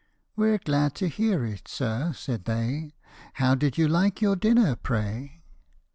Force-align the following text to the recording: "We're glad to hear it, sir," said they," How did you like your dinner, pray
"We're 0.35 0.57
glad 0.57 0.95
to 0.95 1.07
hear 1.07 1.45
it, 1.45 1.67
sir," 1.67 2.13
said 2.15 2.45
they," 2.45 2.95
How 3.33 3.53
did 3.53 3.77
you 3.77 3.87
like 3.87 4.19
your 4.19 4.35
dinner, 4.35 4.75
pray 4.75 5.43